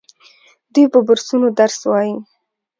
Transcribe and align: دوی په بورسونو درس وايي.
دوی 0.73 0.85
په 0.93 0.99
بورسونو 1.07 1.47
درس 1.59 1.79
وايي. 1.89 2.13